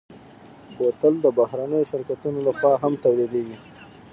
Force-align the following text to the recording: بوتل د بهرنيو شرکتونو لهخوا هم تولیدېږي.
بوتل 0.77 1.13
د 1.21 1.25
بهرنيو 1.37 1.89
شرکتونو 1.91 2.37
لهخوا 2.45 2.73
هم 2.83 2.93
تولیدېږي. 3.03 3.57